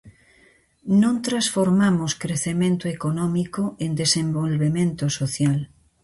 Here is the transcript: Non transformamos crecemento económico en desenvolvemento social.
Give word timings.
Non 1.01 1.15
transformamos 1.27 2.11
crecemento 2.23 2.85
económico 2.95 3.61
en 3.85 3.91
desenvolvemento 4.03 5.05
social. 5.19 5.59